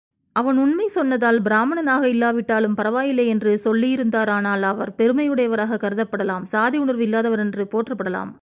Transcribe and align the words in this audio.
அவன் 0.35 0.57
உண்மை 0.57 0.87
சொன்னதால் 0.87 1.41
பிராமணனாக 1.41 2.09
இல்லாவிட்டாலும் 2.09 2.75
பரவாயில்லை 2.75 3.27
என்று 3.27 3.61
சொல்லியிருந்தாரானால் 3.63 4.61
அவர் 4.63 4.95
பெருமையுடையவராகக் 4.97 5.83
கருதப்படலாம் 5.83 6.45
சாதியுணர்வு 6.51 7.05
இல்லாதவரென்று 7.07 7.65
போற்றப்படலாம். 7.71 8.31